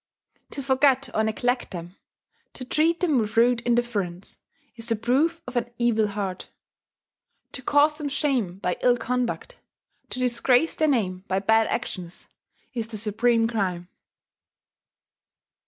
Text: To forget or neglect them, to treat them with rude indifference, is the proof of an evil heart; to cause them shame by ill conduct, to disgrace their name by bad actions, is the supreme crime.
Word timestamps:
To 0.49 0.63
forget 0.63 1.09
or 1.13 1.23
neglect 1.23 1.69
them, 1.69 1.95
to 2.55 2.65
treat 2.65 3.01
them 3.01 3.19
with 3.19 3.37
rude 3.37 3.61
indifference, 3.61 4.39
is 4.75 4.89
the 4.89 4.95
proof 4.95 5.43
of 5.45 5.55
an 5.55 5.71
evil 5.77 6.07
heart; 6.07 6.49
to 7.51 7.61
cause 7.61 7.93
them 7.99 8.09
shame 8.09 8.57
by 8.57 8.77
ill 8.81 8.97
conduct, 8.97 9.59
to 10.09 10.19
disgrace 10.19 10.75
their 10.75 10.87
name 10.87 11.23
by 11.27 11.37
bad 11.37 11.67
actions, 11.67 12.29
is 12.73 12.87
the 12.87 12.97
supreme 12.97 13.47
crime. 13.47 13.89